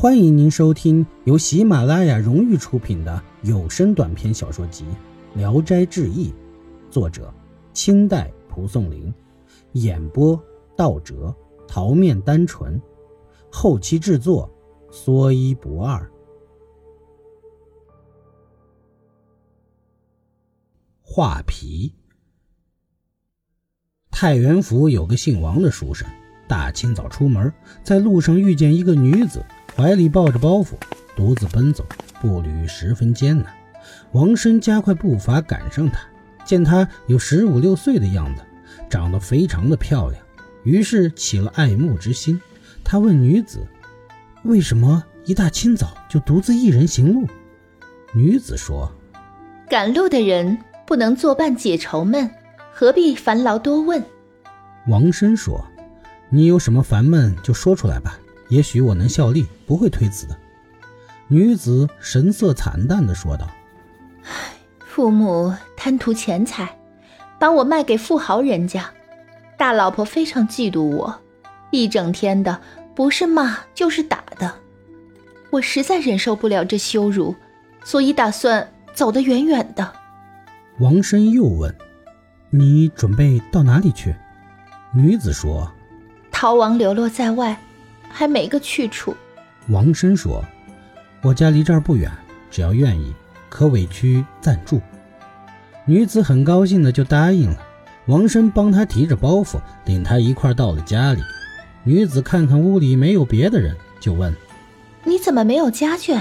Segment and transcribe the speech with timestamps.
[0.00, 4.82] 欢迎您收听由喜马拉雅荣誉出品的有声短篇小说集
[5.38, 6.30] 《聊斋志异》，
[6.90, 7.30] 作者
[7.74, 9.12] 清代蒲松龄，
[9.72, 10.42] 演播
[10.74, 11.36] 道哲、
[11.68, 12.80] 桃面单纯，
[13.52, 14.50] 后期制作
[14.90, 16.10] 说一不二。
[21.02, 21.92] 画皮。
[24.10, 26.08] 太原府有个姓王的书生，
[26.48, 27.52] 大清早出门，
[27.84, 29.44] 在路上遇见一个女子。
[29.80, 30.74] 怀里抱着包袱，
[31.16, 31.86] 独自奔走，
[32.20, 33.46] 步履十分艰难。
[34.12, 35.98] 王生加快步伐赶上她，
[36.44, 38.42] 见她有十五六岁的样子，
[38.90, 40.22] 长得非常的漂亮，
[40.64, 42.38] 于是起了爱慕之心。
[42.84, 43.66] 他问女子
[44.44, 47.26] ：“为什么一大清早就独自一人行路？”
[48.12, 48.92] 女子说
[49.66, 52.30] ：“赶路的人不能作伴解愁闷，
[52.70, 54.04] 何必烦劳多问？”
[54.88, 55.64] 王生说
[56.28, 58.18] ：“你有什么烦闷就说出来吧。”
[58.50, 60.36] 也许我能效力，不会推辞的。
[61.28, 63.48] 女子神色惨淡的说道
[64.26, 66.76] ：“唉，父母贪图钱财，
[67.38, 68.90] 把我卖给富豪人家。
[69.56, 71.20] 大老婆非常嫉妒我，
[71.70, 72.60] 一整天的
[72.94, 74.52] 不是骂就是打的。
[75.50, 77.34] 我实在忍受不了这羞辱，
[77.84, 79.92] 所以打算走得远远的。”
[80.80, 81.72] 王生又问
[82.50, 84.16] ：“你准备到哪里去？”
[84.92, 85.70] 女子说
[86.32, 87.56] ：“逃亡流落在外。”
[88.10, 89.16] 还没个去处。
[89.68, 90.44] 王生说
[91.22, 92.10] ：“我家离这儿不远，
[92.50, 93.14] 只要愿意，
[93.48, 94.80] 可委屈暂住。”
[95.86, 97.56] 女子很高兴的就答应了。
[98.06, 101.22] 王生帮她提着包袱，领她一块到了家里。
[101.84, 104.34] 女子看看屋里没有别的人，就问
[105.04, 106.20] ：“你怎么没有家眷？”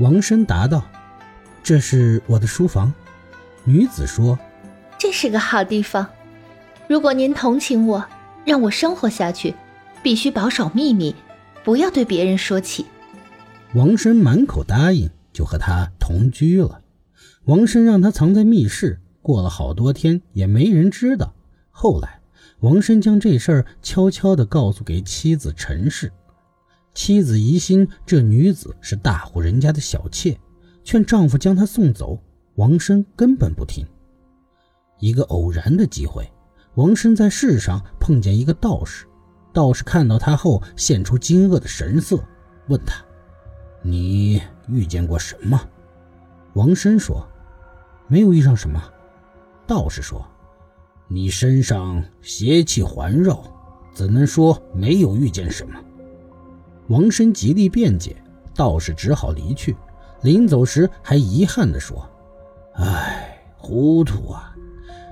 [0.00, 0.84] 王生答道
[1.62, 2.92] ：“这是我的书房。”
[3.64, 4.38] 女子说
[4.98, 6.06] ：“这是个好地方。
[6.88, 8.04] 如果您同情我，
[8.44, 9.54] 让我生活下去。”
[10.02, 11.14] 必须保守秘密，
[11.64, 12.86] 不要对别人说起。
[13.74, 16.82] 王生满口答应，就和他同居了。
[17.44, 21.34] 王生让他藏在密室，过了好多天也没人知道。
[21.70, 22.20] 后来，
[22.60, 26.12] 王生将这事儿悄悄地告诉给妻子陈氏。
[26.94, 30.38] 妻子疑心这女子是大户人家的小妾，
[30.84, 32.18] 劝丈夫将她送走。
[32.56, 33.86] 王生根本不听。
[35.00, 36.30] 一个偶然的机会，
[36.74, 39.06] 王生在世上碰见一个道士。
[39.52, 42.18] 道士看到他后，现出惊愕的神色，
[42.68, 43.04] 问他
[43.82, 45.60] ：“你遇见过什么？”
[46.54, 47.26] 王生说
[48.08, 48.82] ：“没有遇上什么。”
[49.66, 50.26] 道士说
[51.08, 53.42] ：“你身上邪气环绕，
[53.94, 55.78] 怎能说没有遇见什么？”
[56.88, 58.16] 王生极力辩解，
[58.54, 59.76] 道士只好离去。
[60.22, 62.08] 临走时还遗憾地说
[62.74, 64.54] ：“唉，糊涂啊！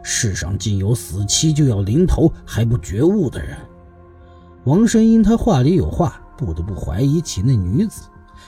[0.03, 3.57] 世上竟有死期就要临头还不觉悟的人。”
[4.65, 8.03] 王生因他话里有话，不得不怀疑起那女子。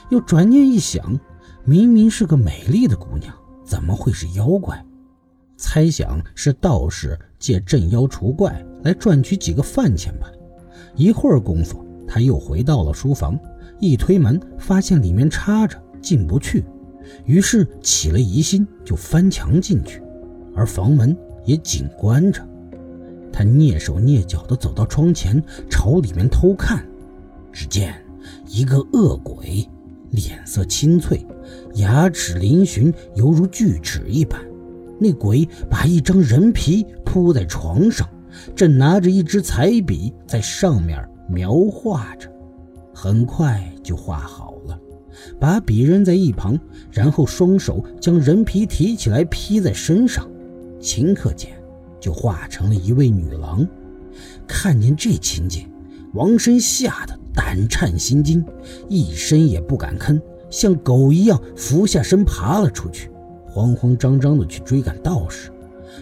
[0.09, 1.19] 又转念一想，
[1.63, 4.83] 明明是个美丽的姑娘，怎么会是妖怪？
[5.57, 10.27] 猜想是道士借镇妖除怪来赚取几个饭钱吧。
[10.95, 13.39] 一会儿功夫，他又回到了书房，
[13.79, 16.63] 一推门，发现里面插着，进不去。
[17.25, 20.01] 于是起了疑心，就翻墙进去，
[20.55, 22.45] 而房门也紧关着。
[23.33, 26.85] 他蹑手蹑脚地走到窗前，朝里面偷看。
[27.51, 27.93] 只见
[28.47, 29.67] 一个恶鬼，
[30.11, 31.25] 脸色青翠，
[31.73, 34.39] 牙齿嶙峋，犹如锯齿一般。
[34.99, 38.07] 那鬼把一张人皮铺在床上，
[38.55, 42.31] 正拿着一支彩笔在上面描画着。
[42.93, 44.79] 很快就画好了，
[45.39, 46.57] 把笔扔在一旁，
[46.91, 50.29] 然后双手将人皮提起来披在身上，
[50.79, 51.51] 顷刻间。
[52.03, 53.65] 就化成了一位女郎。
[54.45, 55.71] 看见这情景，
[56.13, 58.43] 王生吓得胆颤心惊，
[58.89, 63.09] 一声也不敢吭，像狗一样俯下身爬了出去，
[63.47, 65.49] 慌慌张张地去追赶道士。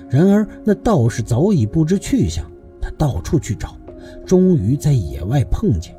[0.09, 2.49] 然而那道士早已不知去向，
[2.81, 3.77] 他到处去找，
[4.25, 5.95] 终于在野外碰见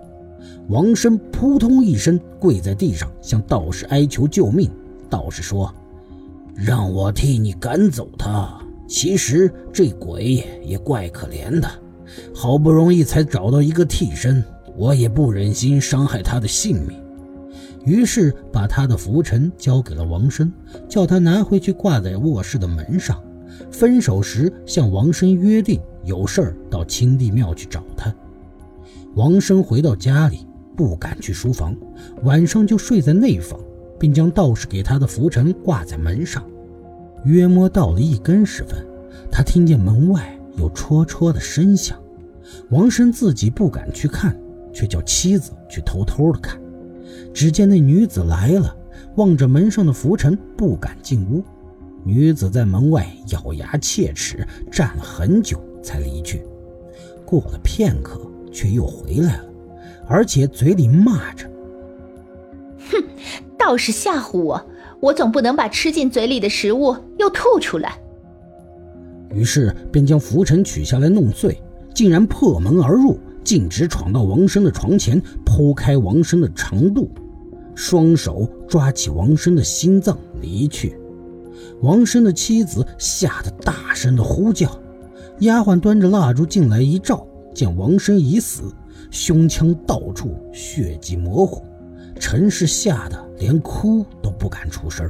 [0.69, 4.69] 王生，扑通一声跪在地上，向道士哀求救命。
[5.09, 5.73] 道士说
[6.57, 8.59] ：“让我替你赶走他。”
[8.93, 11.67] 其实这鬼也怪可怜的，
[12.35, 14.45] 好不容易才找到一个替身，
[14.77, 17.03] 我也不忍心伤害他的性命，
[17.87, 20.53] 于是把他的拂尘交给了王生，
[20.91, 23.19] 叫他拿回去挂在卧室的门上。
[23.71, 28.15] 分手时向王生约定，有事儿到青帝庙去找他。
[29.15, 30.47] 王生回到家里，
[30.77, 31.75] 不敢去书房，
[32.25, 33.59] 晚上就睡在内房，
[33.99, 36.45] 并将道士给他的拂尘挂在门上。
[37.25, 38.85] 约摸到了一更时分，
[39.31, 41.99] 他听见门外有戳戳的声响。
[42.71, 44.37] 王生自己不敢去看，
[44.73, 46.61] 却叫妻子去偷偷的看。
[47.33, 48.77] 只见那女子来了，
[49.17, 51.43] 望着门上的浮尘，不敢进屋。
[52.05, 56.43] 女子在门外咬牙切齿，站了很久才离去。
[57.25, 58.21] 过了片刻，
[58.53, 59.45] 却又回来了，
[60.07, 61.49] 而且嘴里骂着
[62.91, 63.03] ：“哼，
[63.57, 64.67] 道士吓唬我，
[65.03, 67.99] 我总不能把吃进嘴里的食物又吐出来。”
[69.35, 71.61] 于是便将浮尘取下来弄碎，
[71.93, 77.11] 竟然破门而入，径直闯到王生的床前，剖开王生的肠肚，
[77.75, 80.97] 双手抓起王生的心脏离去。
[81.81, 84.71] 王生的妻子吓得大声的呼叫，
[85.41, 88.71] 丫鬟端着蜡烛进来一照，见王生已死，
[89.11, 91.63] 胸腔到处血迹模糊，
[92.21, 94.05] 陈氏吓得连哭
[94.43, 95.09] 不敢出声。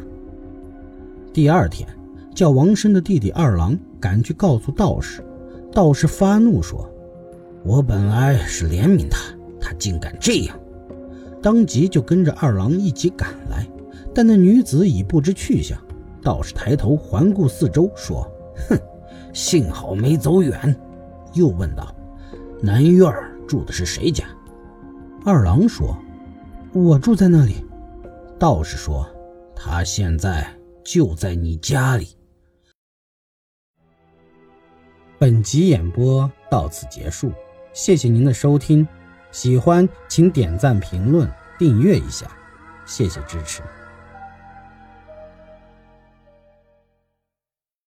[1.32, 1.88] 第二天，
[2.34, 3.75] 叫王生的弟弟二郎。
[3.99, 5.25] 赶去告诉道士，
[5.73, 6.87] 道士发怒说
[7.64, 10.58] ：“我本来是怜悯他，他竟敢这样！”
[11.40, 13.64] 当即就跟着二郎一起赶来，
[14.12, 15.78] 但那女子已不知去向。
[16.20, 18.28] 道士抬头环顾四周，说
[18.69, 18.76] ：“哼，
[19.32, 20.76] 幸好没走远。”
[21.32, 21.94] 又问道
[22.61, 23.11] ：“南院
[23.46, 24.25] 住的是谁家？”
[25.25, 25.96] 二郎说
[26.75, 27.64] ：“我住在那里。”
[28.37, 29.06] 道士说
[29.64, 30.53] ：“他现在
[30.85, 32.17] 就在你家里。”
[35.20, 37.32] 本集演播到此结束，
[37.73, 38.87] 谢谢您的收听，
[39.31, 42.26] 喜欢请点赞、评论、订阅一下，
[42.85, 43.62] 谢谢支持。